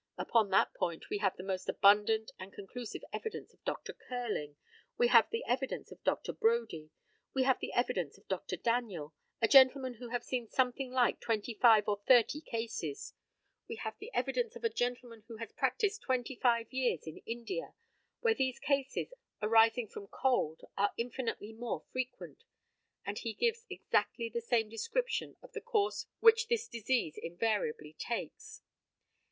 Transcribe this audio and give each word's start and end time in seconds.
Upon 0.17 0.49
that 0.49 0.73
point 0.73 1.11
we 1.11 1.19
have 1.19 1.37
the 1.37 1.43
most 1.43 1.69
abundant 1.69 2.31
and 2.39 2.51
conclusive 2.51 3.03
evidence 3.13 3.53
of 3.53 3.63
Dr. 3.63 3.93
Curling; 3.93 4.55
we 4.97 5.09
have 5.09 5.29
the 5.29 5.43
evidence 5.45 5.91
of 5.91 6.03
Dr. 6.03 6.33
Brodie; 6.33 6.89
we 7.35 7.43
have 7.43 7.59
the 7.59 7.71
evidence 7.73 8.17
of 8.17 8.27
Dr. 8.27 8.55
Daniel, 8.57 9.13
a 9.43 9.47
gentleman 9.47 9.93
who 9.99 10.07
has 10.09 10.25
seen 10.25 10.47
something 10.47 10.89
like 10.91 11.19
twenty 11.19 11.53
five 11.53 11.87
or 11.87 12.01
thirty 12.07 12.41
cases; 12.41 13.13
we 13.69 13.75
have 13.75 13.95
the 13.99 14.11
evidence 14.11 14.55
of 14.55 14.63
a 14.63 14.69
gentleman 14.71 15.23
who 15.27 15.37
has 15.37 15.51
practised 15.51 16.01
twenty 16.01 16.35
five 16.35 16.73
years 16.73 17.05
in 17.05 17.17
India, 17.27 17.75
where 18.21 18.33
these 18.33 18.57
cases, 18.59 19.13
arising 19.39 19.87
from 19.87 20.07
cold, 20.07 20.61
are 20.77 20.93
infinitely 20.97 21.53
more 21.53 21.83
frequent; 21.91 22.43
and 23.05 23.19
he 23.19 23.33
gives 23.35 23.67
exactly 23.69 24.29
the 24.33 24.41
same 24.41 24.67
description 24.67 25.37
of 25.43 25.51
the 25.51 25.61
course 25.61 26.07
which 26.21 26.47
this 26.47 26.67
disease 26.67 27.19
invariably 27.21 27.93
takes. 27.99 28.63